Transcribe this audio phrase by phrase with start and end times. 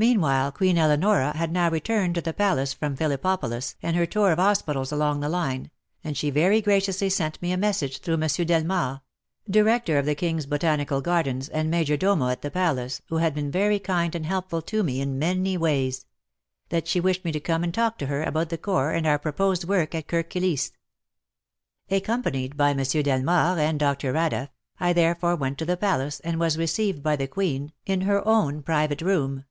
[0.00, 4.30] Mean while Queen Eleonora had now returned to the Palace from Phillippopolis and her tour
[4.30, 5.72] of hospitals along the line,
[6.04, 9.00] and she very graciously sent me a message through Monsieur Delmard—
[9.58, 13.50] Director of the King's Botanical Gardens and Major Domo at the Palace, who had been
[13.50, 16.04] very kind and helpful to me in many ways—
[16.68, 19.18] that she wished me to come and talk to her about the Corps and our
[19.18, 20.70] proposed work at Kirk Kilisse.
[21.90, 24.12] Accompanied by Monsieur Delmard and Dr.
[24.12, 28.20] Radeff, I therefore went to the Palace and was received by the Queen in her
[28.28, 29.44] own private 57 58 WAR AND WOMEN room.